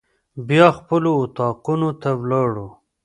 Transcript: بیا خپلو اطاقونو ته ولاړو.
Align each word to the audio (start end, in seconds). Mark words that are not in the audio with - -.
بیا 0.47 0.67
خپلو 0.79 1.09
اطاقونو 1.23 1.89
ته 2.01 2.09
ولاړو. 2.21 2.67